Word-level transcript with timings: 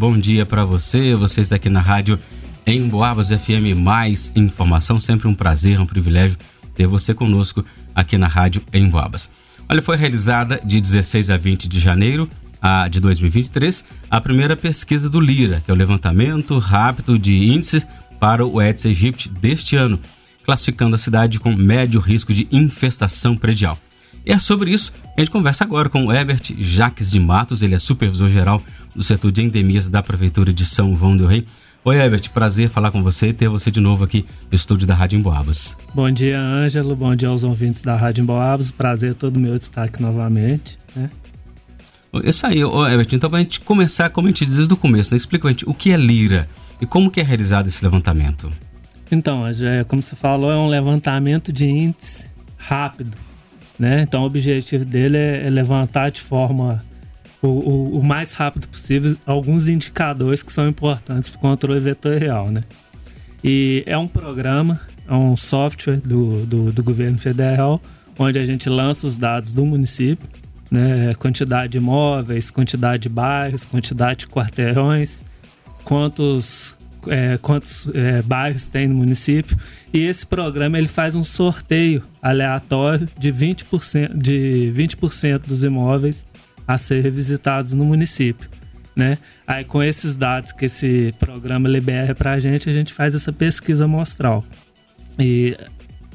Bom 0.00 0.16
dia 0.16 0.46
para 0.46 0.64
você, 0.64 1.16
você 1.16 1.40
está 1.40 1.56
aqui 1.56 1.68
na 1.68 1.80
rádio 1.80 2.20
em 2.64 2.86
Boabas 2.86 3.30
FM 3.30 3.76
Mais 3.76 4.30
Informação. 4.36 5.00
Sempre 5.00 5.26
um 5.26 5.34
prazer, 5.34 5.80
um 5.80 5.86
privilégio 5.86 6.38
ter 6.72 6.86
você 6.86 7.12
conosco 7.12 7.64
aqui 7.92 8.16
na 8.16 8.28
rádio 8.28 8.62
em 8.72 8.88
Boabas. 8.88 9.28
Olha, 9.68 9.82
foi 9.82 9.96
realizada 9.96 10.60
de 10.64 10.80
16 10.80 11.30
a 11.30 11.36
20 11.36 11.66
de 11.68 11.80
janeiro 11.80 12.30
de 12.88 13.00
2023 13.00 13.84
a 14.08 14.20
primeira 14.20 14.56
pesquisa 14.56 15.10
do 15.10 15.18
LIRA, 15.18 15.62
que 15.64 15.70
é 15.72 15.74
o 15.74 15.76
levantamento 15.76 16.56
rápido 16.60 17.18
de 17.18 17.52
índices 17.52 17.84
para 18.20 18.46
o 18.46 18.60
Aedes 18.60 18.86
aegypti 18.86 19.28
deste 19.28 19.74
ano, 19.74 19.98
classificando 20.44 20.94
a 20.94 20.98
cidade 20.98 21.40
com 21.40 21.52
médio 21.52 22.00
risco 22.00 22.32
de 22.32 22.46
infestação 22.52 23.36
predial. 23.36 23.76
E 24.28 24.32
é 24.32 24.38
sobre 24.38 24.70
isso 24.70 24.92
que 24.92 24.98
a 25.16 25.20
gente 25.20 25.30
conversa 25.30 25.64
agora 25.64 25.88
com 25.88 26.04
o 26.04 26.12
Herbert 26.12 26.42
Jaques 26.58 27.10
de 27.10 27.18
Matos, 27.18 27.62
ele 27.62 27.74
é 27.74 27.78
supervisor 27.78 28.28
geral 28.28 28.62
do 28.94 29.02
setor 29.02 29.32
de 29.32 29.40
endemias 29.40 29.88
da 29.88 30.02
Prefeitura 30.02 30.52
de 30.52 30.66
São 30.66 30.94
João 30.94 31.16
del 31.16 31.26
Rei. 31.26 31.46
Oi, 31.82 31.96
Herbert, 31.96 32.28
prazer 32.34 32.68
falar 32.68 32.90
com 32.90 33.02
você 33.02 33.28
e 33.28 33.32
ter 33.32 33.48
você 33.48 33.70
de 33.70 33.80
novo 33.80 34.04
aqui 34.04 34.26
no 34.50 34.54
estúdio 34.54 34.86
da 34.86 34.94
Rádio 34.94 35.18
Emboabas. 35.18 35.78
Bom 35.94 36.10
dia, 36.10 36.38
Ângelo, 36.38 36.94
bom 36.94 37.14
dia 37.16 37.28
aos 37.28 37.42
ouvintes 37.42 37.80
da 37.80 37.96
Rádio 37.96 38.20
Emboabas, 38.20 38.70
prazer 38.70 39.14
todo 39.14 39.40
meu 39.40 39.58
destaque 39.58 40.02
novamente. 40.02 40.78
Né? 40.94 41.08
Isso 42.22 42.46
aí, 42.46 42.60
Herbert, 42.60 43.08
então 43.12 43.30
para 43.30 43.38
a 43.38 43.42
gente 43.42 43.60
começar, 43.60 44.10
como 44.10 44.28
a 44.28 44.30
gente 44.30 44.44
diz 44.44 44.56
desde 44.56 44.74
o 44.74 44.76
começo, 44.76 45.10
né? 45.10 45.16
explica 45.16 45.48
gente 45.48 45.64
o 45.66 45.72
que 45.72 45.90
é 45.90 45.96
Lira 45.96 46.46
e 46.78 46.84
como 46.84 47.10
que 47.10 47.18
é 47.18 47.24
realizado 47.24 47.66
esse 47.66 47.82
levantamento. 47.82 48.52
Então, 49.10 49.46
é, 49.46 49.84
como 49.84 50.02
você 50.02 50.14
falou, 50.14 50.52
é 50.52 50.56
um 50.56 50.68
levantamento 50.68 51.50
de 51.50 51.66
índice 51.66 52.28
rápido, 52.58 53.16
né? 53.78 54.02
Então 54.02 54.22
o 54.22 54.26
objetivo 54.26 54.84
dele 54.84 55.16
é, 55.16 55.46
é 55.46 55.50
levantar 55.50 56.10
de 56.10 56.20
forma 56.20 56.78
o, 57.40 57.46
o, 57.46 57.98
o, 57.98 58.02
mais 58.02 58.32
rápido 58.34 58.68
possível 58.68 59.16
alguns 59.24 59.68
indicadores 59.68 60.42
que 60.42 60.52
são 60.52 60.66
importantes 60.66 61.30
para 61.30 61.38
o 61.38 61.40
controle 61.40 61.80
vetorial, 61.80 62.50
né? 62.50 62.64
E 63.42 63.84
é 63.86 63.96
um 63.96 64.08
programa, 64.08 64.80
é 65.06 65.14
um 65.14 65.36
software 65.36 65.98
do, 65.98 66.44
do, 66.44 66.72
do 66.72 66.82
governo 66.82 67.18
federal, 67.18 67.80
onde 68.18 68.38
a 68.38 68.44
gente 68.44 68.68
lança 68.68 69.06
os 69.06 69.16
dados 69.16 69.52
do 69.52 69.64
município, 69.64 70.28
né? 70.70 71.14
Quantidade 71.14 71.72
de 71.72 71.78
imóveis, 71.78 72.50
quantidade 72.50 73.04
de 73.04 73.08
bairros, 73.08 73.64
quantidade 73.64 74.20
de 74.20 74.26
quarteirões, 74.26 75.24
quantos 75.84 76.76
é, 77.08 77.38
quantos 77.38 77.88
é, 77.94 78.22
bairros 78.22 78.68
tem 78.70 78.86
no 78.86 78.94
município. 78.94 79.56
E 79.92 80.06
esse 80.06 80.26
programa 80.26 80.78
ele 80.78 80.88
faz 80.88 81.14
um 81.14 81.24
sorteio 81.24 82.02
aleatório 82.20 83.08
de 83.18 83.32
20%, 83.32 84.16
de 84.16 84.70
20 84.72 84.96
dos 85.46 85.62
imóveis 85.62 86.26
a 86.66 86.76
ser 86.76 87.10
visitados 87.10 87.72
no 87.72 87.84
município. 87.84 88.48
Né? 88.94 89.16
Aí 89.46 89.64
com 89.64 89.82
esses 89.82 90.16
dados 90.16 90.52
que 90.52 90.66
esse 90.66 91.14
programa 91.18 91.68
libera 91.68 92.14
para 92.14 92.32
a 92.32 92.40
gente, 92.40 92.68
a 92.68 92.72
gente 92.72 92.92
faz 92.92 93.14
essa 93.14 93.32
pesquisa 93.32 93.84
amostral. 93.84 94.44
E 95.18 95.56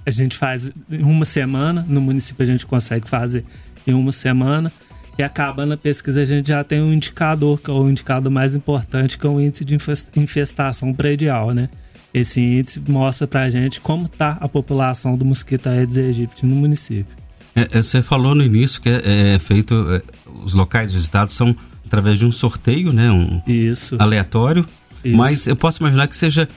a 0.06 0.12
gente 0.12 0.38
faz 0.38 0.72
em 0.92 1.04
uma 1.04 1.26
semana, 1.26 1.86
no 1.88 2.02
município 2.02 2.44
a 2.44 2.46
gente 2.46 2.66
consegue 2.66 3.08
fazer 3.10 3.44
em 3.88 3.94
uma 3.94 4.12
semana. 4.12 4.72
E 5.18 5.24
acabando 5.24 5.74
a 5.74 5.78
pesquisa, 5.78 6.22
a 6.22 6.26
gente 6.26 6.48
já 6.48 6.64
tem 6.64 6.82
um 6.82 6.92
indicador, 6.92 7.60
que 7.60 7.70
é 7.70 7.74
o 7.74 7.88
indicador 7.88 8.32
mais 8.32 8.56
importante, 8.56 9.18
que 9.18 9.26
é 9.26 9.30
o 9.30 9.40
índice 9.40 9.64
de 9.64 9.78
infestação 10.16 10.94
predial, 10.94 11.52
né? 11.52 11.70
Esse 12.14 12.42
índice 12.42 12.82
mostra 12.88 13.28
pra 13.28 13.50
gente 13.50 13.82
como 13.82 14.08
tá 14.08 14.38
a 14.40 14.48
população 14.48 15.14
do 15.14 15.26
mosquito 15.26 15.68
Aedes 15.68 15.98
aegypti 15.98 16.46
no 16.46 16.56
município. 16.56 17.16
É, 17.56 17.80
é, 17.80 17.82
você 17.82 18.02
falou 18.02 18.34
no 18.34 18.44
início 18.44 18.82
que 18.82 18.90
é, 18.90 19.36
é 19.36 19.40
feito, 19.40 19.76
é, 19.92 20.02
os 20.44 20.54
locais 20.54 20.92
visitados 20.92 21.34
são 21.36 21.56
através 21.86 22.18
de 22.18 22.26
um 22.26 22.32
sorteio, 22.32 22.92
né? 22.92 23.12
Um 23.12 23.42
Isso. 23.46 23.96
aleatório. 24.00 24.66
Isso. 25.04 25.18
Mas 25.18 25.48
eu 25.48 25.56
posso 25.56 25.82
imaginar 25.82 26.08
que 26.08 26.16
seja 26.16 26.48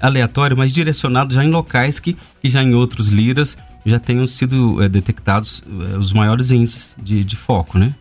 aleatório, 0.00 0.56
mas 0.56 0.72
direcionado 0.72 1.34
já 1.34 1.44
em 1.44 1.50
locais 1.50 1.98
que, 1.98 2.16
que 2.42 2.50
já 2.50 2.62
em 2.62 2.74
outros 2.74 3.08
liras 3.08 3.56
já 3.84 3.98
tenham 3.98 4.26
sido 4.26 4.82
é, 4.82 4.88
detectados 4.88 5.62
é, 5.94 5.96
os 5.96 6.12
maiores 6.12 6.50
índices 6.50 6.96
de, 7.02 7.24
de 7.24 7.36
foco, 7.36 7.78
né? 7.78 7.94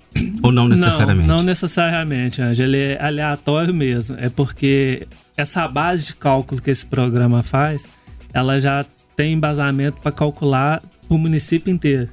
Ou 0.44 0.52
não 0.52 0.68
necessariamente? 0.68 1.28
Não, 1.28 1.38
não 1.38 1.44
necessariamente, 1.44 2.42
Angel. 2.42 2.66
Ele 2.66 2.78
é 2.78 3.04
aleatório 3.04 3.74
mesmo. 3.74 4.18
É 4.20 4.30
porque 4.30 5.08
essa 5.38 5.68
base 5.68 6.04
de 6.04 6.16
cálculo 6.16 6.62
que 6.62 6.70
esse 6.70 6.86
programa 6.86 7.42
faz, 7.42 7.86
ela 8.34 8.60
já 8.60 8.86
tem 9.16 9.34
embasamento 9.34 10.02
para 10.02 10.12
calcular 10.12 10.82
o 11.10 11.18
município 11.18 11.72
inteiro. 11.72 12.10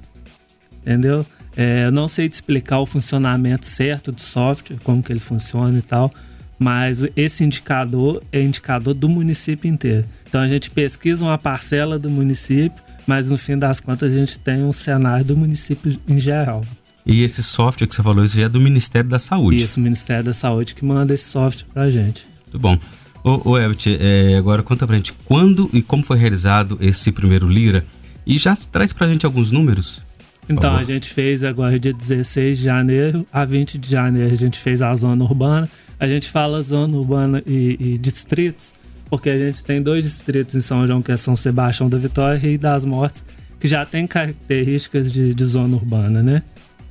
Entendeu? 0.81 1.25
É, 1.57 1.87
eu 1.87 1.93
não 1.93 2.07
sei 2.07 2.29
te 2.29 2.35
explicar 2.35 2.79
o 2.79 2.87
funcionamento 2.87 3.67
certo 3.67 4.13
do 4.13 4.21
software, 4.21 4.77
como 4.85 5.03
que 5.03 5.13
ele 5.13 5.21
funciona 5.21 5.77
e 5.77 5.83
tal, 5.83 6.11
mas 6.59 7.05
esse 7.17 7.43
indicador 7.43 8.23
é 8.33 8.41
indicador 8.41 8.95
do 8.95 9.09
município 9.09 9.69
inteiro. 9.69 10.07
Então 10.29 10.41
a 10.41 10.49
gente 10.49 10.71
pesquisa 10.71 11.25
uma 11.25 11.37
parcela 11.37 11.99
do 11.99 12.09
município, 12.09 12.83
mas 13.07 13.31
no 13.31 13.37
fim 13.37 13.59
das 13.59 13.81
contas 13.81 14.13
a 14.13 14.15
gente 14.15 14.39
tem 14.39 14.63
um 14.63 14.73
cenário 14.73 15.25
do 15.25 15.37
município 15.37 15.99
em 16.07 16.21
geral. 16.21 16.63
E 17.07 17.23
esse 17.23 17.43
software 17.43 17.87
que 17.87 17.95
você 17.95 18.03
falou, 18.03 18.25
isso 18.25 18.39
é 18.41 18.49
do 18.49 18.61
Ministério 18.61 19.09
da 19.09 19.19
Saúde. 19.19 19.63
Isso, 19.63 19.81
o 19.81 19.83
Ministério 19.83 20.25
da 20.25 20.35
Saúde 20.35 20.75
que 20.75 20.85
manda 20.85 21.15
esse 21.15 21.25
software 21.25 21.67
pra 21.73 21.91
gente. 21.91 22.27
Muito 22.53 22.59
bom. 22.59 22.79
Ô, 23.25 23.51
ô 23.51 23.59
Ebert, 23.59 23.87
é, 23.87 24.37
agora 24.37 24.63
conta 24.63 24.87
pra 24.87 24.97
gente 24.97 25.13
quando 25.25 25.69
e 25.73 25.83
como 25.83 26.03
foi 26.03 26.19
realizado 26.19 26.79
esse 26.81 27.11
primeiro 27.11 27.47
Lira 27.47 27.85
e 28.27 28.39
já 28.39 28.57
traz 28.57 28.93
pra 28.93 29.07
gente 29.07 29.25
alguns 29.25 29.51
números. 29.51 30.03
Então, 30.49 30.75
a 30.75 30.83
gente 30.83 31.11
fez 31.11 31.45
agora 31.45 31.79
dia 31.79 31.93
16 31.93 32.59
de 32.59 32.65
janeiro 32.65 33.27
a 33.31 33.45
20 33.45 33.77
de 33.77 33.91
janeiro, 33.91 34.33
a 34.33 34.37
gente 34.37 34.59
fez 34.59 34.81
a 34.81 34.95
zona 34.95 35.23
urbana. 35.23 35.69
A 36.01 36.07
gente 36.07 36.29
fala 36.29 36.63
zona 36.63 36.97
urbana 36.97 37.43
e, 37.47 37.77
e 37.79 37.99
distritos, 37.99 38.73
porque 39.11 39.29
a 39.29 39.37
gente 39.37 39.65
tem 39.65 39.83
dois 39.83 40.05
distritos 40.05 40.55
em 40.55 40.61
São 40.61 40.87
João, 40.87 41.03
que 41.03 41.11
é 41.11 41.17
São 41.17 41.35
Sebastião 41.35 41.89
da 41.89 41.99
Vitória 41.99 42.47
e 42.49 42.57
das 42.57 42.85
Mortes, 42.85 43.25
que 43.59 43.67
já 43.67 43.85
tem 43.85 44.07
características 44.07 45.11
de, 45.11 45.35
de 45.35 45.45
zona 45.45 45.75
urbana, 45.75 46.23
né? 46.23 46.43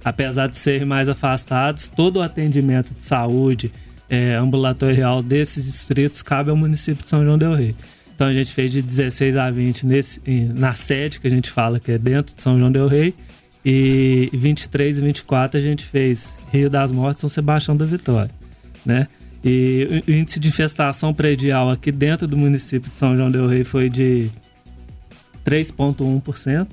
Apesar 0.04 0.48
de 0.48 0.56
serem 0.56 0.86
mais 0.86 1.10
afastados, 1.10 1.88
todo 1.88 2.18
o 2.18 2.22
atendimento 2.22 2.94
de 2.94 3.04
saúde 3.04 3.72
é, 4.10 4.36
ambulatorial 4.36 5.22
desses 5.22 5.66
distritos 5.66 6.22
cabe 6.22 6.50
ao 6.50 6.56
município 6.56 7.04
de 7.04 7.10
São 7.10 7.24
João 7.24 7.38
del 7.38 7.54
Rei. 7.56 7.76
Então 8.16 8.28
a 8.28 8.34
gente 8.34 8.52
fez 8.52 8.72
de 8.72 8.82
16 8.82 9.38
a 9.38 9.52
20 9.52 9.86
nesse, 9.86 10.22
na 10.56 10.74
sede, 10.74 11.20
que 11.20 11.28
a 11.28 11.30
gente 11.30 11.52
fala 11.52 11.80
que 11.80 11.92
é 11.92 11.98
dentro 11.98 12.36
de 12.36 12.42
São 12.42 12.58
João 12.58 12.72
del 12.72 12.88
Rei, 12.88 13.14
e 13.64 14.30
23 14.34 14.98
e 14.98 15.02
24 15.02 15.60
a 15.60 15.62
gente 15.62 15.84
fez 15.84 16.34
Rio 16.52 16.70
das 16.70 16.92
Mortes 16.92 17.22
São 17.22 17.30
Sebastião 17.30 17.76
da 17.76 17.86
Vitória, 17.86 18.32
né? 18.86 19.08
E 19.44 20.04
o 20.08 20.12
índice 20.12 20.40
de 20.40 20.48
infestação 20.48 21.14
predial 21.14 21.70
aqui 21.70 21.92
dentro 21.92 22.28
do 22.28 22.36
município 22.36 22.90
de 22.90 22.98
São 22.98 23.16
João 23.16 23.30
del 23.30 23.48
Rei 23.48 23.64
foi 23.64 23.90
de 23.90 24.30
3,1%. 25.46 26.68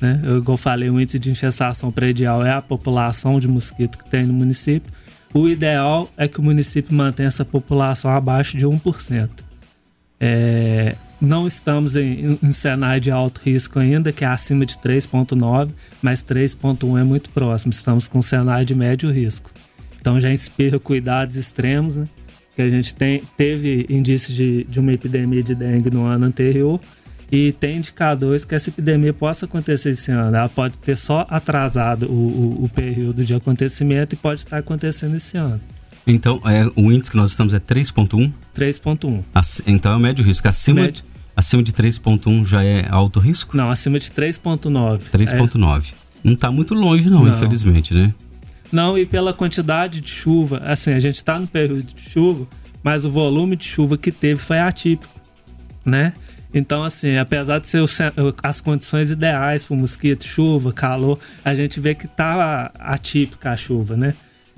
Né? 0.00 0.20
Eu, 0.24 0.42
como 0.42 0.54
eu 0.54 0.56
falei, 0.58 0.90
o 0.90 1.00
índice 1.00 1.18
de 1.18 1.30
infestação 1.30 1.90
predial 1.90 2.44
é 2.44 2.50
a 2.50 2.60
população 2.60 3.40
de 3.40 3.48
mosquito 3.48 3.98
que 3.98 4.08
tem 4.08 4.26
no 4.26 4.32
município. 4.32 4.92
O 5.34 5.48
ideal 5.48 6.08
é 6.16 6.28
que 6.28 6.38
o 6.38 6.42
município 6.42 6.94
mantenha 6.94 7.28
essa 7.28 7.44
população 7.44 8.10
abaixo 8.10 8.56
de 8.56 8.66
1%. 8.66 9.28
É, 10.18 10.94
não 11.20 11.46
estamos 11.46 11.96
em, 11.96 12.38
cenário 12.52 13.00
de 13.00 13.10
alto 13.10 13.40
risco 13.42 13.78
ainda, 13.78 14.12
que 14.12 14.24
é 14.24 14.28
acima 14.28 14.64
de 14.64 14.74
3,9, 14.76 15.70
mas 16.02 16.22
3,1 16.22 17.00
é 17.00 17.04
muito 17.04 17.30
próximo. 17.30 17.70
Estamos 17.70 18.08
com 18.08 18.18
um 18.18 18.22
cenário 18.22 18.66
de 18.66 18.74
médio 18.74 19.10
risco. 19.10 19.50
Então 20.00 20.20
já 20.20 20.30
inspira 20.30 20.78
cuidados 20.78 21.36
extremos, 21.36 21.96
né? 21.96 22.04
Que 22.54 22.62
a 22.62 22.70
gente 22.70 22.94
tem, 22.94 23.20
teve 23.36 23.86
indício 23.90 24.32
de, 24.32 24.64
de 24.64 24.80
uma 24.80 24.92
epidemia 24.92 25.42
de 25.42 25.54
dengue 25.54 25.90
no 25.90 26.06
ano 26.06 26.24
anterior 26.24 26.80
e 27.30 27.52
tem 27.52 27.78
indicadores 27.78 28.44
que 28.44 28.54
essa 28.54 28.70
epidemia 28.70 29.12
possa 29.12 29.46
acontecer 29.46 29.90
esse 29.90 30.10
ano. 30.10 30.36
Ela 30.36 30.48
pode 30.48 30.78
ter 30.78 30.96
só 30.96 31.26
atrasado 31.28 32.06
o, 32.06 32.12
o, 32.12 32.64
o 32.64 32.68
período 32.68 33.24
de 33.24 33.34
acontecimento 33.34 34.14
e 34.14 34.16
pode 34.16 34.40
estar 34.40 34.58
acontecendo 34.58 35.16
esse 35.16 35.36
ano. 35.36 35.60
Então, 36.06 36.40
é, 36.44 36.70
o 36.76 36.92
índice 36.92 37.10
que 37.10 37.16
nós 37.16 37.30
estamos 37.30 37.52
é 37.52 37.58
3,1? 37.58 38.32
3,1. 38.54 39.62
Então 39.66 39.92
é 39.92 39.96
o 39.96 39.98
médio 39.98 40.24
risco. 40.24 40.46
Acima, 40.46 40.82
médio... 40.82 41.02
acima 41.34 41.62
de 41.62 41.72
3,1 41.72 42.44
já 42.44 42.62
é 42.62 42.86
alto 42.88 43.18
risco? 43.18 43.56
Não, 43.56 43.70
acima 43.70 43.98
de 43.98 44.08
3,9. 44.10 45.00
3,9. 45.12 45.92
É... 45.92 46.06
Não 46.22 46.34
está 46.34 46.50
muito 46.50 46.74
longe, 46.74 47.10
não, 47.10 47.24
não, 47.24 47.34
infelizmente, 47.34 47.92
né? 47.92 48.14
Não, 48.70 48.96
e 48.96 49.04
pela 49.04 49.32
quantidade 49.32 50.00
de 50.00 50.08
chuva, 50.08 50.58
assim, 50.64 50.92
a 50.92 51.00
gente 51.00 51.16
está 51.16 51.38
no 51.38 51.46
período 51.46 51.82
de 51.82 52.10
chuva, 52.10 52.46
mas 52.82 53.04
o 53.04 53.10
volume 53.10 53.56
de 53.56 53.64
chuva 53.64 53.96
que 53.98 54.12
teve 54.12 54.40
foi 54.40 54.58
atípico, 54.58 55.12
né? 55.84 56.12
Então, 56.54 56.82
assim, 56.82 57.16
apesar 57.16 57.58
de 57.58 57.68
ser 57.68 57.82
as 58.42 58.60
condições 58.60 59.10
ideais 59.10 59.64
para 59.64 59.74
o 59.74 59.76
mosquito, 59.76 60.24
chuva, 60.24 60.72
calor, 60.72 61.18
a 61.44 61.54
gente 61.54 61.80
vê 61.80 61.94
que 61.94 62.08
tá 62.08 62.70
atípica 62.78 63.50
a 63.50 63.56
chuva, 63.56 63.96
né? 63.96 64.14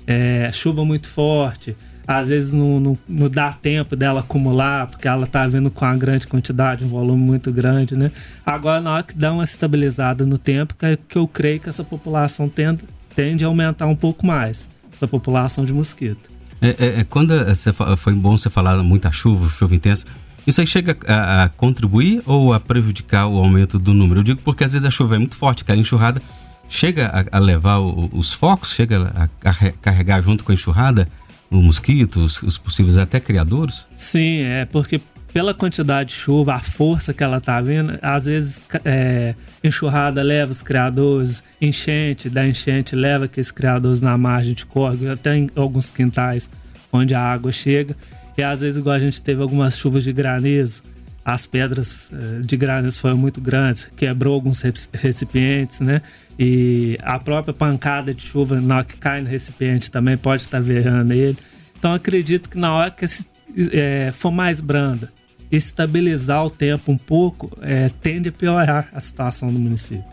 É, 0.07 0.49
chuva 0.51 0.83
muito 0.85 1.07
forte, 1.07 1.75
às 2.09 2.27
vezes 2.27 2.53
não, 2.53 2.79
não, 2.79 2.97
não, 3.07 3.29
dá 3.29 3.53
tempo 3.53 3.95
dela 3.95 4.21
acumular, 4.21 4.87
porque 4.87 5.07
ela 5.07 5.27
tá 5.27 5.45
vindo 5.45 5.69
com 5.69 5.85
uma 5.85 5.95
grande 5.95 6.25
quantidade, 6.25 6.83
um 6.83 6.87
volume 6.87 7.21
muito 7.21 7.51
grande, 7.51 7.95
né? 7.95 8.11
Agora, 8.43 8.81
na 8.81 8.93
hora 8.93 9.03
que 9.03 9.13
dá 9.13 9.31
uma 9.31 9.43
estabilizada 9.43 10.25
no 10.25 10.39
tempo, 10.39 10.73
que, 10.73 10.97
que 10.97 11.17
eu 11.19 11.27
creio 11.27 11.59
que 11.59 11.69
essa 11.69 11.83
população 11.83 12.49
tende, 12.49 12.83
tende 13.15 13.43
a 13.43 13.47
aumentar 13.47 13.85
um 13.85 13.95
pouco 13.95 14.25
mais, 14.25 14.67
essa 14.91 15.07
população 15.07 15.63
de 15.63 15.71
mosquito. 15.71 16.31
É, 16.59 16.69
é, 16.79 16.99
é 17.01 17.03
quando 17.03 17.45
você, 17.45 17.71
foi 17.71 18.13
bom 18.13 18.35
você 18.35 18.49
falar 18.49 18.81
muita 18.81 19.11
chuva, 19.11 19.47
chuva 19.47 19.75
intensa, 19.75 20.07
isso 20.49 20.61
aí 20.61 20.67
chega 20.67 20.97
a, 21.07 21.43
a, 21.43 21.49
contribuir 21.49 22.21
ou 22.25 22.53
a 22.53 22.59
prejudicar 22.59 23.27
o 23.27 23.37
aumento 23.37 23.79
do 23.79 23.93
número? 23.93 24.19
Eu 24.19 24.23
digo 24.23 24.41
porque 24.43 24.63
às 24.63 24.73
vezes 24.73 24.85
a 24.85 24.91
chuva 24.91 25.15
é 25.15 25.19
muito 25.19 25.35
forte, 25.35 25.63
cara, 25.63 25.79
a 25.79 25.81
enxurrada 25.81 26.21
chega 26.67 27.07
a, 27.07 27.37
a 27.37 27.39
levar 27.39 27.79
o, 27.79 28.09
os 28.13 28.33
focos, 28.33 28.73
chega 28.73 29.11
a, 29.15 29.53
carregar 29.81 30.21
junto 30.21 30.43
com 30.43 30.51
a 30.51 30.55
enxurrada 30.55 31.07
o 31.49 31.57
mosquito, 31.57 32.19
os, 32.19 32.41
os 32.43 32.57
possíveis 32.57 32.97
até 32.97 33.19
criadores? 33.19 33.87
Sim, 33.95 34.41
é 34.41 34.65
porque 34.65 35.01
pela 35.33 35.53
quantidade 35.53 36.09
de 36.09 36.15
chuva, 36.15 36.55
a 36.55 36.59
força 36.59 37.13
que 37.13 37.23
ela 37.23 37.39
tá 37.39 37.59
vindo, 37.61 37.97
às 38.01 38.25
vezes 38.25 38.59
é, 38.83 39.35
enxurrada 39.63 40.21
leva 40.21 40.51
os 40.51 40.61
criadores, 40.61 41.43
enchente 41.61 42.29
da 42.29 42.47
enchente 42.47 42.95
leva 42.95 43.25
aqueles 43.25 43.51
criadores 43.51 44.01
na 44.01 44.17
margem 44.17 44.53
de 44.53 44.65
córrego, 44.65 45.11
até 45.11 45.35
em 45.37 45.49
alguns 45.55 45.91
quintais 45.91 46.49
onde 46.91 47.13
a 47.13 47.21
água 47.21 47.51
chega. 47.51 47.95
E 48.39 48.43
às 48.43 48.61
vezes, 48.61 48.79
igual 48.79 48.95
a 48.95 48.99
gente 48.99 49.21
teve 49.21 49.41
algumas 49.41 49.77
chuvas 49.77 50.01
de 50.01 50.13
granizo, 50.13 50.81
as 51.25 51.45
pedras 51.45 52.09
é, 52.13 52.39
de 52.39 52.55
granizo 52.55 52.97
foram 52.97 53.17
muito 53.17 53.41
grandes, 53.41 53.91
quebrou 53.97 54.33
alguns 54.33 54.61
recipientes, 54.93 55.81
né? 55.81 56.01
E 56.39 56.97
a 57.01 57.19
própria 57.19 57.53
pancada 57.53 58.13
de 58.13 58.21
chuva 58.21 58.61
na 58.61 58.77
hora 58.77 58.85
que 58.85 58.95
cai 58.95 59.19
no 59.19 59.27
recipiente 59.27 59.91
também 59.91 60.15
pode 60.15 60.43
estar 60.43 60.61
verrando 60.61 61.11
ele. 61.11 61.37
Então 61.77 61.93
acredito 61.93 62.49
que 62.49 62.57
na 62.57 62.71
hora 62.71 62.91
que 62.91 63.03
esse, 63.03 63.27
é, 63.73 64.13
for 64.13 64.31
mais 64.31 64.61
branda, 64.61 65.11
estabilizar 65.51 66.45
o 66.45 66.49
tempo 66.49 66.93
um 66.93 66.97
pouco, 66.97 67.51
é, 67.61 67.89
tende 67.89 68.29
a 68.29 68.31
piorar 68.31 68.87
a 68.93 69.01
situação 69.01 69.51
do 69.51 69.59
município. 69.59 70.05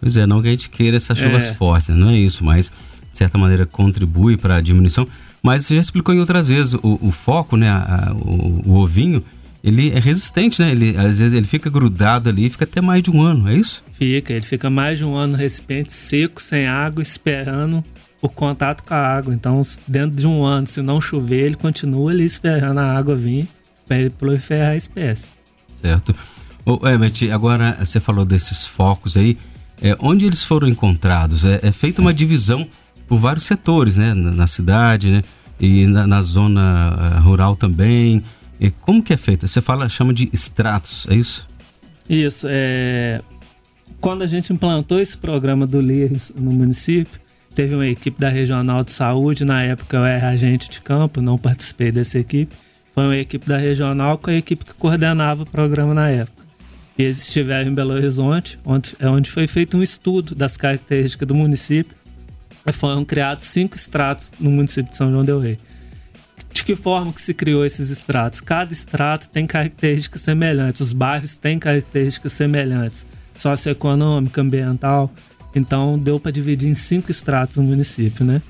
Pois 0.00 0.16
é, 0.16 0.26
não 0.26 0.40
que 0.40 0.48
a 0.48 0.52
gente 0.52 0.70
queira 0.70 0.96
essas 0.96 1.18
chuvas 1.18 1.50
é. 1.50 1.52
fortes, 1.52 1.94
não 1.94 2.08
é 2.08 2.16
isso, 2.16 2.42
mas 2.42 2.72
de 3.12 3.18
certa 3.18 3.36
maneira 3.36 3.66
contribui 3.66 4.38
para 4.38 4.56
a 4.56 4.60
diminuição. 4.62 5.06
Mas 5.44 5.66
você 5.66 5.74
já 5.74 5.82
explicou 5.82 6.14
em 6.14 6.20
outras 6.20 6.48
vezes, 6.48 6.72
o, 6.72 6.98
o 7.02 7.12
foco, 7.12 7.54
né, 7.54 7.68
a, 7.68 8.08
a, 8.08 8.12
o, 8.14 8.62
o 8.64 8.74
ovinho, 8.76 9.22
ele 9.62 9.90
é 9.90 9.98
resistente, 9.98 10.62
né? 10.62 10.70
Ele, 10.70 10.96
às 10.96 11.18
vezes 11.18 11.34
ele 11.34 11.46
fica 11.46 11.68
grudado 11.68 12.30
ali, 12.30 12.48
fica 12.48 12.64
até 12.64 12.80
mais 12.80 13.02
de 13.02 13.10
um 13.10 13.20
ano, 13.20 13.46
é 13.50 13.54
isso? 13.54 13.84
Fica, 13.92 14.32
ele 14.32 14.44
fica 14.44 14.70
mais 14.70 14.96
de 14.96 15.04
um 15.04 15.14
ano 15.14 15.32
no 15.32 15.38
recipiente 15.38 15.92
seco, 15.92 16.40
sem 16.40 16.66
água, 16.66 17.02
esperando 17.02 17.84
o 18.22 18.28
contato 18.28 18.82
com 18.84 18.94
a 18.94 19.06
água. 19.06 19.34
Então, 19.34 19.60
dentro 19.86 20.16
de 20.16 20.26
um 20.26 20.42
ano, 20.44 20.66
se 20.66 20.80
não 20.80 20.98
chover, 20.98 21.44
ele 21.44 21.56
continua 21.56 22.10
ali 22.10 22.24
esperando 22.24 22.78
a 22.78 22.96
água 22.96 23.14
vir 23.14 23.46
para 23.86 23.98
ele 23.98 24.08
proliferar 24.08 24.70
a 24.70 24.76
espécie. 24.76 25.28
Certo. 25.78 26.14
Ô, 26.64 26.88
Herbert, 26.88 27.12
agora 27.30 27.76
você 27.78 28.00
falou 28.00 28.24
desses 28.24 28.66
focos 28.66 29.14
aí. 29.14 29.36
É, 29.82 29.94
onde 30.00 30.24
eles 30.24 30.42
foram 30.42 30.66
encontrados? 30.66 31.44
É, 31.44 31.60
é 31.62 31.70
feita 31.70 32.00
uma 32.00 32.14
divisão 32.14 32.66
por 33.08 33.18
vários 33.18 33.44
setores, 33.44 33.96
né? 33.96 34.14
Na, 34.14 34.30
na 34.30 34.46
cidade, 34.46 35.10
né? 35.10 35.22
E 35.60 35.86
na, 35.86 36.06
na 36.06 36.22
zona 36.22 37.18
uh, 37.18 37.22
rural 37.22 37.56
também. 37.56 38.22
E 38.60 38.70
como 38.70 39.02
que 39.02 39.12
é 39.12 39.16
feita? 39.16 39.46
Você 39.46 39.60
fala, 39.60 39.88
chama 39.88 40.12
de 40.12 40.28
extratos, 40.32 41.06
é 41.10 41.14
isso? 41.14 41.48
Isso. 42.08 42.46
É... 42.48 43.20
Quando 44.00 44.22
a 44.22 44.26
gente 44.26 44.52
implantou 44.52 44.98
esse 44.98 45.16
programa 45.16 45.66
do 45.66 45.80
LIRS 45.80 46.32
no 46.38 46.50
município, 46.52 47.20
teve 47.54 47.74
uma 47.74 47.86
equipe 47.86 48.20
da 48.20 48.28
Regional 48.28 48.84
de 48.84 48.92
Saúde, 48.92 49.44
na 49.44 49.62
época 49.62 49.96
eu 49.96 50.04
era 50.04 50.28
agente 50.28 50.68
de 50.68 50.80
campo, 50.80 51.20
não 51.20 51.38
participei 51.38 51.90
dessa 51.90 52.18
equipe. 52.18 52.54
Foi 52.94 53.04
uma 53.04 53.16
equipe 53.16 53.48
da 53.48 53.56
Regional 53.56 54.18
com 54.18 54.30
a 54.30 54.34
equipe 54.34 54.64
que 54.64 54.74
coordenava 54.74 55.42
o 55.42 55.46
programa 55.46 55.94
na 55.94 56.10
época. 56.10 56.44
E 56.96 57.02
eles 57.02 57.18
estiveram 57.18 57.70
em 57.70 57.74
Belo 57.74 57.92
Horizonte, 57.92 58.58
onde, 58.64 58.94
é 59.00 59.08
onde 59.08 59.28
foi 59.28 59.46
feito 59.46 59.76
um 59.76 59.82
estudo 59.82 60.34
das 60.34 60.56
características 60.56 61.26
do 61.26 61.34
município. 61.34 61.96
Foram 62.72 63.04
criados 63.04 63.44
cinco 63.44 63.76
estratos 63.76 64.30
no 64.40 64.50
município 64.50 64.90
de 64.90 64.96
São 64.96 65.10
João 65.10 65.24
del 65.24 65.38
Rei 65.38 65.58
de 66.54 66.62
que 66.62 66.76
forma 66.76 67.12
que 67.12 67.20
se 67.20 67.34
criou 67.34 67.66
esses 67.66 67.90
estratos? 67.90 68.40
Cada 68.40 68.72
estrato 68.72 69.28
tem 69.28 69.44
características 69.44 70.22
semelhantes, 70.22 70.80
os 70.80 70.92
bairros 70.92 71.36
têm 71.36 71.58
características 71.58 72.32
semelhantes, 72.32 73.04
socioeconômica, 73.34 74.40
ambiental. 74.40 75.12
Então 75.54 75.98
deu 75.98 76.20
para 76.20 76.30
dividir 76.30 76.68
em 76.68 76.74
cinco 76.74 77.10
estratos 77.10 77.56
no 77.56 77.64
município, 77.64 78.24
né? 78.24 78.40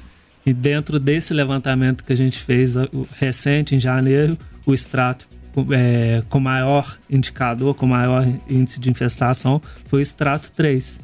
E 0.44 0.52
dentro 0.52 1.00
desse 1.00 1.32
levantamento 1.32 2.04
que 2.04 2.12
a 2.12 2.16
gente 2.16 2.38
fez 2.38 2.74
recente, 3.18 3.74
em 3.74 3.80
janeiro, 3.80 4.36
o 4.66 4.74
extrato 4.74 5.26
é, 5.72 6.22
com 6.28 6.38
maior 6.38 6.98
indicador, 7.08 7.74
com 7.74 7.86
maior 7.86 8.26
índice 8.48 8.78
de 8.78 8.90
infestação, 8.90 9.62
foi 9.86 10.00
o 10.00 10.02
extrato 10.02 10.52
3, 10.52 11.00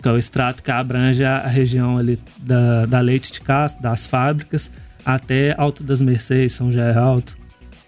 que 0.00 0.08
é 0.08 0.12
o 0.12 0.18
extrato 0.18 0.62
que 0.62 0.70
abrange 0.70 1.24
a 1.24 1.46
região 1.46 1.98
ali 1.98 2.18
da, 2.40 2.86
da 2.86 3.00
leite 3.00 3.32
de 3.32 3.40
caça, 3.40 3.80
das 3.80 4.06
fábricas, 4.06 4.70
até 5.04 5.54
Alto 5.56 5.82
das 5.82 6.00
Mercês, 6.00 6.52
São 6.52 6.72
Geraldo, 6.72 7.32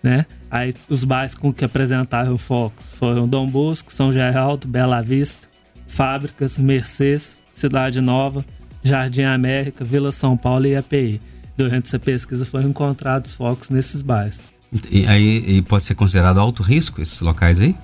né? 0.03 0.25
Aí 0.51 0.75
os 0.89 1.05
bairros 1.05 1.35
com 1.35 1.53
que 1.53 1.65
apresentaram 1.65 2.39
focos 2.39 2.93
foram 2.93 3.27
Dom 3.27 3.47
Bosco, 3.49 3.93
São 3.93 4.13
Geraldo, 4.13 4.69
Bela 4.69 5.01
Vista, 5.03 5.49
Fábricas, 5.87 6.59
Mercês, 6.59 7.43
Cidade 7.51 8.01
Nova, 8.01 8.45
Jardim 8.83 9.23
América, 9.23 9.85
Vila 9.85 10.13
São 10.13 10.37
Paulo 10.37 10.67
e 10.67 10.77
API. 10.77 11.21
Durante 11.57 11.89
essa 11.89 11.99
pesquisa 11.99 12.47
foram 12.47 12.69
encontrados 12.69 13.35
focos 13.35 13.69
nesses 13.71 14.01
bairros. 14.01 14.43
E 14.91 15.07
aí 15.07 15.45
e 15.47 15.63
pode 15.63 15.85
ser 15.85 15.95
considerado 15.95 16.39
alto 16.39 16.63
risco 16.63 17.01
esses 17.03 17.21
locais 17.21 17.61
aí? 17.61 17.75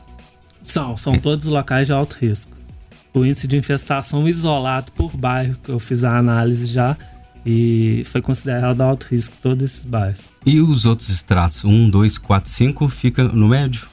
São, 0.63 0.97
são 0.97 1.19
todos 1.19 1.47
locais 1.47 1.87
de 1.87 1.93
alto 1.93 2.17
risco. 2.21 2.53
O 3.15 3.25
índice 3.25 3.47
de 3.47 3.57
infestação 3.57 4.29
isolado 4.29 4.91
por 4.93 5.17
bairro, 5.17 5.57
que 5.63 5.71
eu 5.71 5.79
fiz 5.79 6.03
a 6.03 6.19
análise 6.19 6.67
já, 6.67 6.97
e 7.47 8.03
foi 8.07 8.21
considerado 8.21 8.81
alto 8.81 9.07
risco 9.11 9.37
todos 9.41 9.63
esses 9.63 9.85
bairros. 9.85 10.23
E 10.45 10.61
os 10.61 10.85
outros 10.85 11.09
estratos, 11.11 11.65
1, 11.65 11.91
2, 11.91 12.19
4, 12.19 12.51
5, 12.51 12.89
fica 12.89 13.25
no 13.25 13.49
médio? 13.49 13.87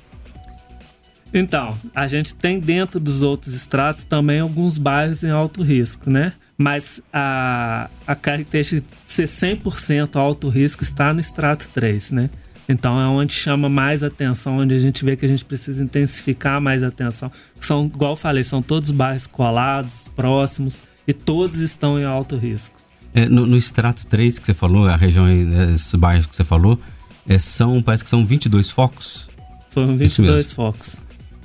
Então, 1.34 1.78
a 1.96 2.08
gente 2.08 2.36
tem 2.36 2.60
dentro 2.60 3.00
dos 3.00 3.22
outros 3.22 3.54
estratos 3.54 4.04
também 4.04 4.40
alguns 4.40 4.78
bairros 4.78 5.24
em 5.24 5.30
alto 5.30 5.64
risco, 5.64 6.10
né? 6.10 6.34
Mas 6.58 7.02
a, 7.12 7.90
a 8.06 8.16
característica 8.16 8.82
de 8.82 9.12
ser 9.12 9.26
100% 9.26 10.16
alto 10.16 10.50
risco 10.50 10.84
está 10.84 11.14
no 11.14 11.20
extrato 11.20 11.70
3, 11.74 12.12
né? 12.12 12.30
Então 12.72 13.00
é 13.00 13.06
onde 13.06 13.34
chama 13.34 13.68
mais 13.68 14.04
atenção, 14.04 14.58
onde 14.60 14.74
a 14.74 14.80
gente 14.80 15.04
vê 15.04 15.16
que 15.16 15.26
a 15.26 15.30
gente 15.30 15.44
precisa 15.44 15.84
intensificar 15.84 16.62
mais 16.62 16.84
atenção. 16.84 17.32
São, 17.56 17.86
igual 17.86 18.14
eu 18.14 18.18
falei, 18.18 18.44
são 18.44 18.62
todos 18.62 18.92
bairros 18.92 19.28
colados, 19.28 20.10
próximos, 20.16 20.80
e 21.08 21.14
todos 21.14 21.60
estão 21.60 22.00
em 22.00 22.06
alto 22.06 22.36
risco. 22.36 22.76
É, 23.14 23.28
no, 23.28 23.46
no, 23.46 23.58
extrato 23.58 24.08
3 24.08 24.40
que 24.40 24.46
você 24.46 24.54
falou, 24.54 24.88
a 24.88 24.96
região, 24.96 25.26
né, 25.26 25.74
esses 25.74 25.94
bairros 25.96 26.26
que 26.26 26.36
você 26.36 26.46
falou, 26.46 26.80
é, 27.28 27.38
são, 27.38 27.82
parece 27.82 28.04
que 28.04 28.10
são 28.10 28.26
22 28.26 28.72
focos. 28.72 29.28
Foram 29.70 29.98
22 29.98 30.54
focos. 30.54 30.96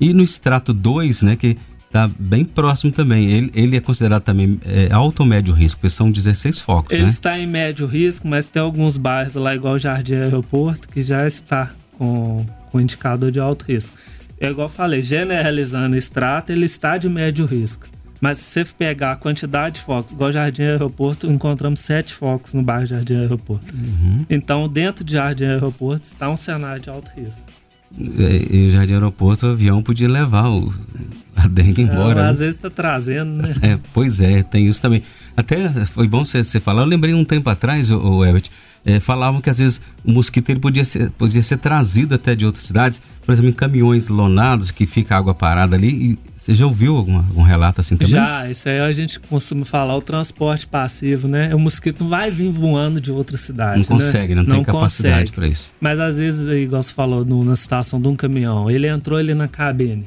E 0.00 0.12
no 0.14 0.22
extrato 0.22 0.72
2, 0.72 1.22
né, 1.22 1.36
que 1.36 1.56
está 1.86 2.10
bem 2.18 2.44
próximo 2.44 2.92
também, 2.92 3.30
ele, 3.30 3.50
ele 3.54 3.76
é 3.76 3.80
considerado 3.80 4.22
também 4.22 4.60
é, 4.64 4.88
alto 4.92 5.20
ou 5.20 5.26
médio 5.26 5.54
risco, 5.54 5.80
porque 5.80 5.94
são 5.94 6.10
16 6.10 6.60
focos, 6.60 6.92
Ele 6.92 7.04
né? 7.04 7.08
está 7.08 7.38
em 7.38 7.46
médio 7.46 7.86
risco, 7.86 8.28
mas 8.28 8.46
tem 8.46 8.60
alguns 8.60 8.96
bairros 8.96 9.34
lá, 9.34 9.54
igual 9.54 9.74
o 9.74 9.78
Jardim 9.78 10.14
Aeroporto, 10.14 10.88
que 10.88 11.02
já 11.02 11.26
está 11.26 11.70
com, 11.92 12.44
com 12.70 12.80
indicador 12.80 13.30
de 13.30 13.40
alto 13.40 13.64
risco. 13.64 13.96
É 14.38 14.50
igual 14.50 14.68
eu 14.68 14.72
falei, 14.72 15.02
generalizando 15.02 15.94
o 15.94 15.98
extrato, 15.98 16.52
ele 16.52 16.66
está 16.66 16.98
de 16.98 17.08
médio 17.08 17.46
risco. 17.46 17.86
Mas 18.20 18.38
se 18.38 18.64
você 18.64 18.74
pegar 18.76 19.12
a 19.12 19.16
quantidade 19.16 19.76
de 19.76 19.80
focos, 19.82 20.12
igual 20.12 20.32
Jardim 20.32 20.62
Aeroporto, 20.62 21.30
encontramos 21.30 21.80
sete 21.80 22.14
focos 22.14 22.54
no 22.54 22.62
bairro 22.62 22.86
Jardim 22.86 23.16
Aeroporto. 23.16 23.74
Uhum. 23.74 24.24
Então, 24.28 24.68
dentro 24.68 25.04
de 25.04 25.14
Jardim 25.14 25.44
Aeroporto 25.44 26.06
está 26.06 26.28
um 26.30 26.36
cenário 26.36 26.82
de 26.82 26.90
alto 26.90 27.10
risco. 27.14 27.46
E, 27.98 28.68
o 28.68 28.70
Jardim 28.70 28.94
Aeroporto, 28.94 29.46
o 29.46 29.50
avião 29.50 29.82
podia 29.82 30.08
levar 30.08 30.48
o, 30.48 30.72
a 31.36 31.48
dengue 31.48 31.82
embora. 31.82 32.20
É, 32.20 32.24
né? 32.24 32.30
Às 32.30 32.38
vezes 32.38 32.56
está 32.56 32.70
trazendo, 32.70 33.42
né? 33.42 33.54
É, 33.62 33.78
pois 33.92 34.20
é, 34.20 34.42
tem 34.42 34.66
isso 34.66 34.82
também. 34.82 35.02
Até 35.36 35.68
foi 35.86 36.08
bom 36.08 36.24
você, 36.24 36.44
falar. 36.58 36.82
Eu 36.82 36.86
lembrei 36.86 37.12
um 37.12 37.24
tempo 37.24 37.50
atrás, 37.50 37.90
o, 37.90 38.24
Herbert, 38.24 38.44
é, 38.86 38.98
falavam 39.00 39.40
que 39.40 39.50
às 39.50 39.58
vezes 39.58 39.80
o 40.04 40.10
mosquito 40.10 40.48
ele 40.48 40.60
podia, 40.60 40.84
ser, 40.84 41.10
podia 41.10 41.42
ser 41.42 41.58
trazido 41.58 42.14
até 42.14 42.34
de 42.34 42.46
outras 42.46 42.64
cidades, 42.64 43.02
por 43.24 43.32
exemplo, 43.32 43.50
em 43.50 43.52
caminhões 43.52 44.08
lonados 44.08 44.70
que 44.70 44.86
fica 44.86 45.16
água 45.16 45.34
parada 45.34 45.76
ali. 45.76 45.88
E 46.12 46.18
você 46.36 46.54
já 46.54 46.64
ouviu 46.64 46.96
algum, 46.96 47.16
algum 47.16 47.42
relato 47.42 47.80
assim 47.80 47.96
também? 47.96 48.12
Já, 48.12 48.48
isso 48.48 48.68
aí 48.68 48.78
a 48.78 48.92
gente 48.92 49.20
costuma 49.20 49.64
falar, 49.64 49.96
o 49.96 50.00
transporte 50.00 50.66
passivo, 50.66 51.28
né? 51.28 51.54
O 51.54 51.58
mosquito 51.58 52.02
não 52.02 52.08
vai 52.08 52.30
vir 52.30 52.50
voando 52.50 53.00
de 53.00 53.10
outra 53.10 53.36
cidade. 53.36 53.84
Não 53.88 53.98
né? 53.98 54.04
consegue, 54.04 54.34
não, 54.34 54.44
não 54.44 54.56
tem 54.56 54.64
capacidade 54.64 55.32
para 55.32 55.48
isso. 55.48 55.72
Mas 55.80 55.98
às 56.00 56.16
vezes, 56.16 56.46
igual 56.62 56.82
você 56.82 56.94
falou 56.94 57.24
no, 57.24 57.44
na 57.44 57.56
situação 57.56 58.00
de 58.00 58.08
um 58.08 58.16
caminhão, 58.16 58.70
ele 58.70 58.86
entrou 58.86 59.18
ali 59.18 59.34
na 59.34 59.48
cabine, 59.48 60.06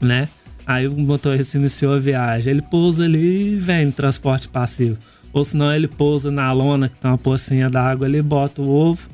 né? 0.00 0.28
Aí 0.66 0.88
o 0.88 0.98
motorista 0.98 1.58
iniciou 1.58 1.94
a 1.94 1.98
viagem, 1.98 2.52
ele 2.52 2.62
pousa 2.62 3.04
ali 3.04 3.52
e 3.52 3.56
vem 3.56 3.90
transporte 3.90 4.48
passivo. 4.48 4.96
Ou 5.32 5.44
senão 5.44 5.72
ele 5.72 5.88
pousa 5.88 6.30
na 6.30 6.50
lona, 6.52 6.88
que 6.88 6.96
tem 6.96 7.10
uma 7.10 7.18
pocinha 7.18 7.68
d'água 7.68 8.06
ali, 8.06 8.22
bota 8.22 8.62
o 8.62 8.70
ovo 8.70 9.08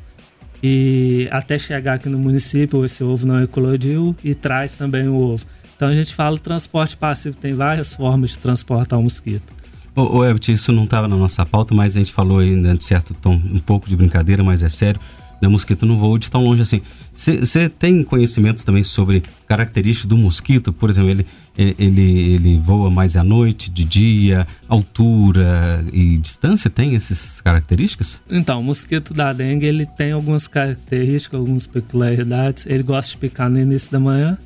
e 0.62 1.26
até 1.30 1.59
chegar 1.59 1.95
aqui 1.95 2.09
no 2.09 2.19
município, 2.19 2.85
esse 2.85 3.02
ovo 3.02 3.26
não 3.26 3.42
eclodiu 3.42 4.14
e 4.23 4.35
traz 4.35 4.76
também 4.76 5.09
o 5.09 5.16
ovo. 5.16 5.45
Então 5.75 5.88
a 5.88 5.95
gente 5.95 6.14
fala 6.14 6.38
transporte 6.38 6.97
passivo, 6.97 7.37
tem 7.37 7.54
várias 7.54 7.95
formas 7.95 8.30
de 8.30 8.38
transportar 8.38 8.99
o 8.99 9.02
mosquito. 9.02 9.54
Ô, 9.97 10.19
ô 10.19 10.25
Ebert, 10.25 10.49
isso 10.50 10.73
não 10.73 10.85
estava 10.85 11.09
na 11.09 11.16
nossa 11.16 11.45
pauta, 11.47 11.75
mas 11.75 11.97
a 11.97 12.00
gente 12.00 12.12
falou 12.12 12.38
ainda 12.38 12.75
de 12.75 12.85
certo 12.85 13.14
tom, 13.14 13.33
um 13.33 13.59
pouco 13.59 13.88
de 13.88 13.97
brincadeira, 13.97 14.45
mas 14.45 14.62
é 14.62 14.69
sério. 14.69 15.00
Da 15.40 15.49
mosquito 15.49 15.87
não 15.87 15.99
voa 15.99 16.18
de 16.18 16.30
tão 16.30 16.44
longe 16.44 16.62
assim. 16.62 16.82
Você 17.14 17.68
tem 17.68 18.02
conhecimentos 18.02 18.62
também 18.62 18.82
sobre 18.82 19.23
características 19.47 20.06
do 20.06 20.16
mosquito? 20.16 20.73
Por 20.73 20.90
exemplo, 20.90 21.11
ele, 21.11 21.26
ele, 21.56 22.35
ele 22.35 22.59
voa 22.59 22.90
mais 22.90 23.16
à 23.16 23.25
noite, 23.25 23.70
de 23.70 23.85
dia, 23.85 24.47
altura 24.68 25.85
e 25.92 26.18
distância? 26.18 26.68
Tem 26.68 26.94
essas 26.94 27.40
características? 27.40 28.23
Então, 28.30 28.59
o 28.59 28.62
mosquito 28.62 29.14
da 29.14 29.32
dengue 29.32 29.66
ele 29.66 29.87
tem 29.87 30.12
algumas 30.12 30.47
características, 30.47 31.40
algumas 31.40 31.66
peculiaridades. 31.66 32.66
Ele 32.66 32.82
gosta 32.82 33.11
de 33.11 33.16
picar 33.16 33.49
no 33.49 33.59
início 33.59 33.90
da 33.90 33.99
manhã 33.99 34.38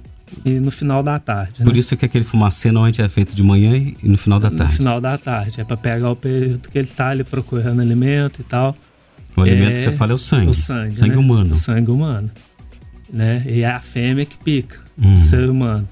e 0.44 0.58
no 0.58 0.70
final 0.70 1.02
da 1.02 1.18
tarde. 1.18 1.62
Por 1.62 1.72
né? 1.72 1.78
isso 1.78 1.96
que 1.96 2.04
aquele 2.04 2.24
fumacê 2.24 2.68
normalmente 2.70 3.02
é 3.02 3.08
feito 3.08 3.34
de 3.34 3.42
manhã 3.42 3.74
e 3.76 4.08
no 4.08 4.16
final 4.16 4.40
da 4.40 4.50
tarde. 4.50 4.72
No 4.72 4.78
final 4.78 5.00
da 5.00 5.18
tarde. 5.18 5.60
É 5.60 5.64
para 5.64 5.76
pegar 5.76 6.10
o 6.10 6.16
período 6.16 6.68
que 6.68 6.78
ele 6.78 6.88
está 6.88 7.10
ali 7.10 7.24
procurando 7.24 7.80
alimento 7.80 8.40
e 8.40 8.44
tal. 8.44 8.74
O 9.36 9.42
alimento 9.42 9.72
é, 9.72 9.78
que 9.78 9.84
você 9.84 9.92
fala 9.92 10.12
é 10.12 10.14
o 10.14 10.18
sangue. 10.18 10.48
O 10.48 10.54
sangue. 10.54 10.96
Sangue 10.96 11.12
né? 11.12 11.18
humano. 11.18 11.52
O 11.52 11.56
sangue 11.56 11.90
humano. 11.90 12.30
Né? 13.12 13.44
E 13.46 13.62
é 13.62 13.66
a 13.66 13.80
fêmea 13.80 14.24
que 14.24 14.36
pica, 14.38 14.80
hum. 14.98 15.14
o 15.14 15.18
ser 15.18 15.48
humano. 15.48 15.88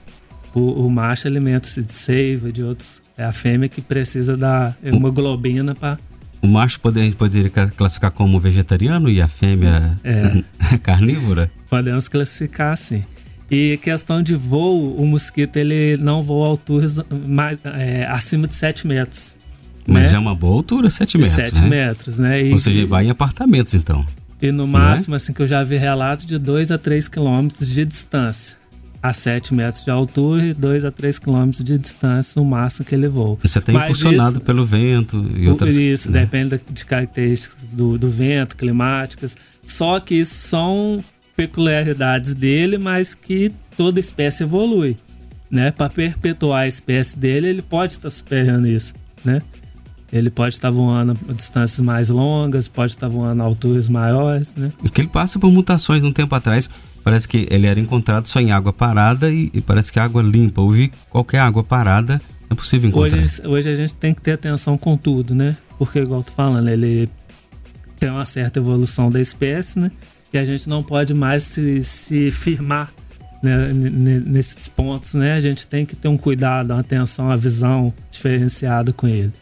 O, 0.54 0.86
o 0.86 0.90
macho 0.90 1.28
alimenta-se 1.28 1.82
de 1.82 1.92
seiva, 1.92 2.52
de 2.52 2.62
outros. 2.62 3.00
É 3.16 3.24
a 3.24 3.32
fêmea 3.32 3.68
que 3.68 3.80
precisa 3.80 4.36
da 4.36 4.74
hemoglobina 4.82 5.74
para. 5.74 5.98
O 6.40 6.46
macho 6.46 6.80
poderia, 6.80 7.12
poderia 7.12 7.50
classificar 7.50 8.10
como 8.10 8.40
vegetariano 8.40 9.08
e 9.08 9.22
a 9.22 9.28
fêmea 9.28 9.98
é. 10.02 10.42
carnívora? 10.82 11.48
Podemos 11.70 12.08
classificar 12.08 12.72
assim. 12.72 13.02
E 13.50 13.78
questão 13.82 14.22
de 14.22 14.34
voo, 14.34 14.96
o 14.96 15.06
mosquito 15.06 15.56
ele 15.58 15.96
não 15.98 16.22
voa 16.22 16.48
alturas 16.48 16.98
mais, 17.28 17.60
é, 17.64 18.06
acima 18.06 18.48
de 18.48 18.54
7 18.54 18.86
metros. 18.86 19.36
Mas 19.86 20.12
né? 20.12 20.16
é 20.16 20.18
uma 20.18 20.34
boa 20.34 20.54
altura, 20.54 20.88
7 20.88 21.18
metros. 21.18 21.34
7 21.34 21.54
né? 21.54 21.68
metros, 21.68 22.18
né? 22.18 22.46
E, 22.46 22.52
Ou 22.52 22.58
seja, 22.58 22.86
vai 22.86 23.06
em 23.06 23.10
apartamentos 23.10 23.74
então. 23.74 24.06
E 24.40 24.50
no 24.50 24.66
máximo, 24.66 25.14
é? 25.14 25.16
assim, 25.16 25.32
que 25.32 25.40
eu 25.40 25.46
já 25.46 25.62
vi 25.62 25.76
relatos 25.76 26.26
de 26.26 26.36
2 26.36 26.72
a 26.72 26.78
3 26.78 27.06
quilômetros 27.08 27.68
de 27.68 27.84
distância. 27.84 28.56
A 29.00 29.12
7 29.12 29.52
metros 29.52 29.84
de 29.84 29.90
altura 29.90 30.46
e 30.46 30.54
2 30.54 30.84
a 30.84 30.90
3 30.90 31.18
quilômetros 31.18 31.64
de 31.64 31.76
distância, 31.76 32.40
no 32.40 32.48
máximo 32.48 32.84
que 32.84 32.94
ele 32.94 33.08
voa. 33.08 33.36
Você 33.42 33.58
está 33.58 33.72
impulsionado 33.72 34.36
isso, 34.36 34.44
pelo 34.44 34.64
vento 34.64 35.28
e 35.36 35.48
outras 35.48 35.76
Isso, 35.76 36.10
né? 36.10 36.20
depende 36.20 36.60
de 36.70 36.84
características 36.84 37.74
do, 37.74 37.98
do 37.98 38.10
vento, 38.10 38.56
climáticas. 38.56 39.36
Só 39.60 39.98
que 39.98 40.14
isso 40.14 40.34
são 40.34 41.02
peculiaridades 41.36 42.34
dele, 42.34 42.78
mas 42.78 43.14
que 43.14 43.52
toda 43.76 43.98
espécie 43.98 44.44
evolui. 44.44 44.96
Né? 45.50 45.70
Para 45.70 45.90
perpetuar 45.90 46.62
a 46.62 46.68
espécie 46.68 47.18
dele, 47.18 47.48
ele 47.48 47.62
pode 47.62 47.94
estar 47.94 48.10
superando 48.10 48.68
isso. 48.68 48.94
Né? 49.24 49.40
Ele 50.12 50.28
pode 50.28 50.54
estar 50.54 50.70
voando 50.70 51.16
a 51.28 51.32
distâncias 51.32 51.80
mais 51.80 52.10
longas, 52.10 52.68
pode 52.68 52.92
estar 52.92 53.08
voando 53.08 53.42
a 53.42 53.46
alturas 53.46 53.88
maiores, 53.88 54.54
né? 54.56 54.70
que 54.92 55.00
ele 55.00 55.08
passa 55.08 55.38
por 55.38 55.50
mutações 55.50 56.04
um 56.04 56.12
tempo 56.12 56.34
atrás. 56.34 56.68
Parece 57.02 57.26
que 57.26 57.48
ele 57.50 57.66
era 57.66 57.80
encontrado 57.80 58.28
só 58.28 58.38
em 58.38 58.52
água 58.52 58.72
parada 58.72 59.32
e, 59.32 59.50
e 59.54 59.60
parece 59.60 59.90
que 59.90 59.98
água 59.98 60.22
limpa. 60.22 60.60
Hoje, 60.60 60.92
qualquer 61.08 61.38
água 61.38 61.64
parada 61.64 62.20
é 62.50 62.54
possível 62.54 62.90
encontrar. 62.90 63.18
Hoje, 63.18 63.42
hoje 63.46 63.68
a 63.70 63.74
gente 63.74 63.96
tem 63.96 64.12
que 64.12 64.20
ter 64.20 64.32
atenção 64.32 64.76
com 64.76 64.96
tudo, 64.96 65.34
né? 65.34 65.56
Porque, 65.78 65.98
igual 65.98 66.20
eu 66.20 66.24
tô 66.24 66.32
falando, 66.32 66.68
ele 66.68 67.08
tem 67.98 68.10
uma 68.10 68.26
certa 68.26 68.58
evolução 68.58 69.10
da 69.10 69.20
espécie, 69.20 69.78
né? 69.78 69.90
E 70.32 70.38
a 70.38 70.44
gente 70.44 70.68
não 70.68 70.82
pode 70.82 71.14
mais 71.14 71.42
se, 71.42 71.82
se 71.82 72.30
firmar 72.30 72.92
né, 73.42 73.72
nesses 73.72 74.68
pontos, 74.68 75.14
né? 75.14 75.32
A 75.32 75.40
gente 75.40 75.66
tem 75.66 75.84
que 75.84 75.96
ter 75.96 76.08
um 76.08 76.16
cuidado, 76.16 76.72
uma 76.72 76.80
atenção, 76.80 77.26
uma 77.26 77.36
visão 77.36 77.92
diferenciada 78.10 78.92
com 78.92 79.08
ele. 79.08 79.32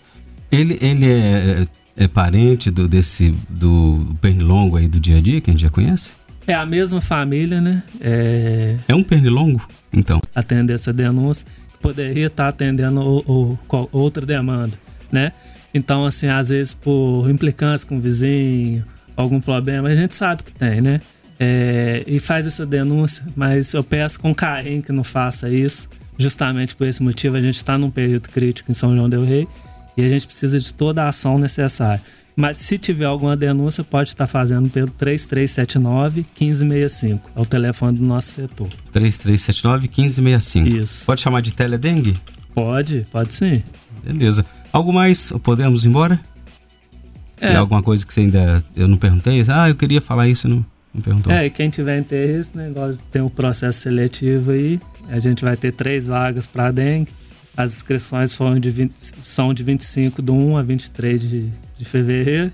Ele, 0.50 0.78
ele 0.80 1.06
é, 1.06 1.66
é, 1.96 2.04
é 2.04 2.08
parente 2.08 2.70
do, 2.70 2.88
desse, 2.88 3.34
do 3.48 4.16
pernilongo 4.20 4.76
aí 4.76 4.88
do 4.88 4.98
dia 4.98 5.18
a 5.18 5.20
dia, 5.20 5.40
que 5.40 5.50
a 5.50 5.52
gente 5.52 5.62
já 5.62 5.70
conhece? 5.70 6.12
É 6.46 6.54
a 6.54 6.66
mesma 6.66 7.00
família, 7.00 7.60
né? 7.60 7.82
É, 8.00 8.76
é 8.88 8.94
um 8.94 9.04
pernilongo, 9.04 9.66
então? 9.92 10.20
Atender 10.34 10.74
essa 10.74 10.92
denúncia, 10.92 11.46
poderia 11.80 12.26
estar 12.26 12.48
atendendo 12.48 13.00
o, 13.00 13.58
o, 13.68 13.88
outra 13.92 14.26
demanda, 14.26 14.76
né? 15.12 15.30
Então, 15.72 16.04
assim, 16.04 16.26
às 16.26 16.48
vezes 16.48 16.74
por 16.74 17.30
implicância 17.30 17.86
com 17.86 17.98
o 17.98 18.00
vizinho, 18.00 18.84
algum 19.16 19.40
problema, 19.40 19.88
a 19.88 19.94
gente 19.94 20.14
sabe 20.14 20.42
que 20.42 20.52
tem, 20.52 20.80
né? 20.80 21.00
É, 21.38 22.02
e 22.06 22.18
faz 22.18 22.46
essa 22.46 22.66
denúncia, 22.66 23.24
mas 23.36 23.72
eu 23.72 23.84
peço 23.84 24.18
com 24.18 24.34
carinho 24.34 24.82
que 24.82 24.92
não 24.92 25.04
faça 25.04 25.48
isso, 25.48 25.88
justamente 26.18 26.74
por 26.74 26.86
esse 26.86 27.02
motivo. 27.02 27.36
A 27.36 27.40
gente 27.40 27.56
está 27.56 27.78
num 27.78 27.90
período 27.90 28.28
crítico 28.28 28.70
em 28.70 28.74
São 28.74 28.94
João 28.94 29.08
Del 29.08 29.24
Rei 29.24 29.46
e 29.96 30.04
a 30.04 30.08
gente 30.08 30.26
precisa 30.26 30.58
de 30.58 30.72
toda 30.72 31.04
a 31.04 31.08
ação 31.08 31.38
necessária. 31.38 32.00
Mas 32.36 32.56
se 32.56 32.78
tiver 32.78 33.04
alguma 33.04 33.36
denúncia, 33.36 33.84
pode 33.84 34.10
estar 34.10 34.26
fazendo 34.26 34.70
pelo 34.70 34.90
3379 34.90 36.24
1565. 36.40 37.30
É 37.36 37.40
o 37.40 37.44
telefone 37.44 37.98
do 37.98 38.04
nosso 38.04 38.28
setor. 38.28 38.68
3379 38.92 39.88
1565. 39.88 40.82
Isso. 40.82 41.04
Pode 41.04 41.20
chamar 41.20 41.42
de 41.42 41.52
teledengue? 41.52 42.16
Pode, 42.54 43.04
pode 43.10 43.34
sim. 43.34 43.62
Beleza. 44.02 44.44
Algo 44.72 44.92
mais? 44.92 45.32
Podemos 45.42 45.84
ir 45.84 45.88
embora? 45.88 46.20
É. 47.40 47.48
Tem 47.48 47.56
alguma 47.56 47.82
coisa 47.82 48.06
que 48.06 48.12
você 48.12 48.20
ainda. 48.20 48.62
Eu 48.76 48.86
não 48.86 48.96
perguntei? 48.96 49.44
Ah, 49.48 49.68
eu 49.68 49.74
queria 49.74 50.00
falar 50.00 50.28
isso, 50.28 50.48
não, 50.48 50.64
não 50.94 51.02
perguntou. 51.02 51.32
É, 51.32 51.46
e 51.46 51.50
quem 51.50 51.70
tiver 51.70 51.98
interesse, 51.98 52.56
né? 52.56 52.70
Tem 53.10 53.22
o 53.22 53.26
um 53.26 53.28
processo 53.28 53.80
seletivo 53.80 54.52
aí. 54.52 54.80
A 55.08 55.18
gente 55.18 55.44
vai 55.44 55.56
ter 55.56 55.72
três 55.72 56.06
vagas 56.06 56.46
para 56.46 56.70
dengue. 56.70 57.10
As 57.56 57.74
inscrições 57.74 58.34
foram 58.34 58.58
de 58.58 58.70
20, 58.70 58.94
são 59.22 59.52
de 59.52 59.62
25 59.62 60.22
de 60.22 60.30
1 60.30 60.56
a 60.56 60.62
23 60.62 61.20
de, 61.20 61.52
de 61.76 61.84
fevereiro. 61.84 62.50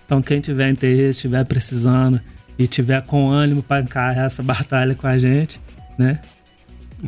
Então, 0.06 0.22
quem 0.22 0.40
tiver 0.40 0.70
interesse, 0.70 1.10
estiver 1.10 1.44
precisando 1.44 2.18
e 2.58 2.66
tiver 2.66 3.06
com 3.06 3.28
ânimo 3.28 3.62
para 3.62 3.82
encarar 3.82 4.24
essa 4.24 4.42
batalha 4.52 4.94
com 4.94 5.06
a 5.06 5.18
gente, 5.18 5.60
né? 5.98 6.18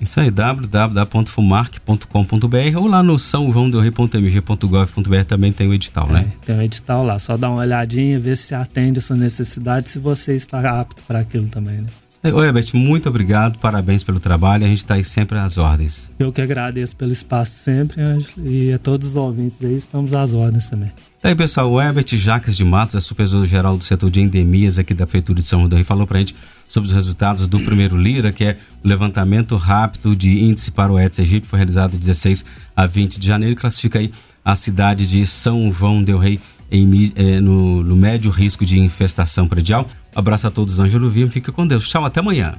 Isso 0.00 0.20
aí, 0.20 0.30
www.fumarc.com.br 0.30 2.76
ou 2.76 2.86
lá 2.86 3.02
no 3.02 3.18
sãojoãodelrey.mg.gov.br 3.18 5.24
também 5.26 5.52
tem 5.52 5.66
o 5.66 5.74
edital, 5.74 6.08
é, 6.10 6.12
né? 6.12 6.28
Tem 6.44 6.56
o 6.56 6.62
edital 6.62 7.04
lá, 7.04 7.18
só 7.18 7.36
dá 7.36 7.50
uma 7.50 7.58
olhadinha, 7.60 8.20
ver 8.20 8.36
se 8.36 8.54
atende 8.54 8.98
essa 8.98 9.16
necessidade, 9.16 9.88
se 9.88 9.98
você 9.98 10.36
está 10.36 10.80
apto 10.80 11.02
para 11.02 11.18
aquilo 11.18 11.48
também, 11.48 11.80
né? 11.80 11.88
Oi, 12.22 12.46
Herbert, 12.46 12.66
muito 12.74 13.08
obrigado, 13.08 13.58
parabéns 13.58 14.04
pelo 14.04 14.20
trabalho, 14.20 14.66
a 14.66 14.68
gente 14.68 14.80
está 14.80 14.92
aí 14.92 15.04
sempre 15.06 15.38
às 15.38 15.56
ordens. 15.56 16.12
Eu 16.18 16.30
que 16.30 16.42
agradeço 16.42 16.94
pelo 16.94 17.12
espaço 17.12 17.52
sempre, 17.52 17.98
e 18.44 18.70
a 18.74 18.76
todos 18.76 19.08
os 19.08 19.16
ouvintes 19.16 19.64
aí, 19.64 19.74
estamos 19.74 20.12
às 20.12 20.34
ordens 20.34 20.68
também. 20.68 20.90
Tá 21.18 21.30
aí, 21.30 21.34
pessoal, 21.34 21.72
o 21.72 21.80
Herbert 21.80 22.04
Jacques 22.18 22.58
de 22.58 22.62
Matos, 22.62 22.94
é 22.94 23.00
supervisor-geral 23.00 23.78
do 23.78 23.84
setor 23.84 24.10
de 24.10 24.20
endemias 24.20 24.78
aqui 24.78 24.92
da 24.92 25.06
Prefeitura 25.06 25.40
de 25.40 25.46
São 25.46 25.66
João 25.66 25.82
falou 25.82 26.06
pra 26.06 26.18
gente 26.18 26.36
sobre 26.68 26.88
os 26.88 26.94
resultados 26.94 27.46
do 27.48 27.58
primeiro 27.60 27.96
Lira, 27.96 28.30
que 28.32 28.44
é 28.44 28.58
o 28.84 28.86
levantamento 28.86 29.56
rápido 29.56 30.14
de 30.14 30.44
índice 30.44 30.70
para 30.70 30.92
o 30.92 30.98
Aedes 30.98 31.18
aegypti, 31.20 31.46
foi 31.46 31.58
realizado 31.58 31.92
de 31.92 31.98
16 32.00 32.44
a 32.76 32.84
20 32.84 33.18
de 33.18 33.26
janeiro 33.26 33.54
e 33.54 33.56
classifica 33.56 33.98
aí 33.98 34.12
a 34.44 34.54
cidade 34.54 35.06
de 35.06 35.26
São 35.26 35.72
João 35.72 36.02
del 36.02 36.18
Rei 36.18 36.38
em, 36.70 37.12
é, 37.16 37.40
no, 37.40 37.82
no, 37.82 37.96
médio 37.96 38.30
risco 38.30 38.64
de 38.64 38.78
infestação 38.78 39.48
predial. 39.48 39.88
Abraço 40.14 40.46
a 40.46 40.50
todos, 40.50 40.78
Ângelo 40.78 41.10
Vinho. 41.10 41.28
Fica 41.28 41.52
com 41.52 41.66
Deus. 41.66 41.88
Tchau, 41.88 42.04
até 42.04 42.20
amanhã. 42.20 42.54